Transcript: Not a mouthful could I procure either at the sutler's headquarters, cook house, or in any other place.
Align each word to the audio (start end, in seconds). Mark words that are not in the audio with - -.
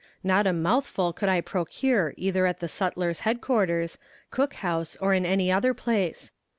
Not 0.23 0.47
a 0.47 0.51
mouthful 0.51 1.13
could 1.13 1.29
I 1.29 1.41
procure 1.41 2.15
either 2.17 2.47
at 2.47 2.59
the 2.59 2.67
sutler's 2.67 3.19
headquarters, 3.19 3.99
cook 4.31 4.55
house, 4.55 4.95
or 4.99 5.13
in 5.13 5.27
any 5.27 5.51
other 5.51 5.75
place. 5.75 6.31